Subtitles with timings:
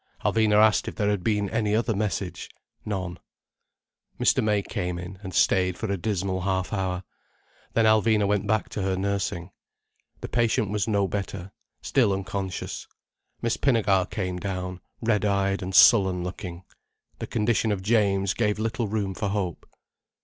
[0.25, 2.49] Alvina asked if there had been any other message.
[2.85, 3.19] None.
[4.19, 4.43] Mr.
[4.43, 7.03] May came in, and stayed for a dismal half hour.
[7.73, 9.51] Then Alvina went back to her nursing.
[10.21, 11.51] The patient was no better,
[11.83, 12.87] still unconscious.
[13.43, 16.63] Miss Pinnegar came down, red eyed and sullen looking.
[17.19, 19.69] The condition of James gave little room for hope.